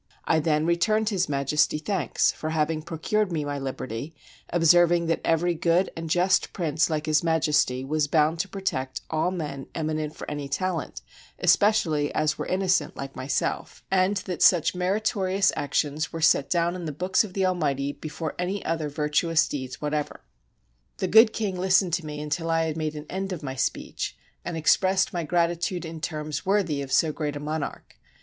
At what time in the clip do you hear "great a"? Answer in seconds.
27.11-27.39